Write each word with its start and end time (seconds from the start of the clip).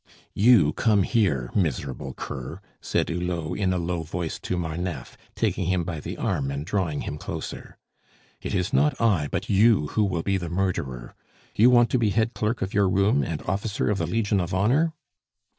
"You, 0.33 0.73
come 0.73 1.03
here, 1.03 1.51
miserable 1.53 2.15
cur!" 2.15 2.59
said 2.81 3.09
Hulot 3.09 3.55
in 3.59 3.71
a 3.71 3.77
low 3.77 4.01
voice 4.01 4.39
to 4.39 4.57
Marneffe, 4.57 5.15
taking 5.35 5.65
him 5.67 5.83
by 5.83 5.99
the 5.99 6.17
arm 6.17 6.49
and 6.49 6.65
drawing 6.65 7.01
him 7.01 7.19
closer. 7.19 7.77
"It 8.41 8.55
is 8.55 8.73
not 8.73 8.99
I, 8.99 9.27
but 9.31 9.47
you, 9.47 9.89
who 9.89 10.03
will 10.03 10.23
be 10.23 10.37
the 10.37 10.49
murderer! 10.49 11.13
You 11.55 11.69
want 11.69 11.91
to 11.91 11.99
be 11.99 12.09
head 12.09 12.33
clerk 12.33 12.63
of 12.63 12.73
your 12.73 12.89
room 12.89 13.21
and 13.21 13.43
officer 13.43 13.91
of 13.91 13.99
the 13.99 14.07
Legion 14.07 14.39
of 14.39 14.55
Honor?" 14.55 14.93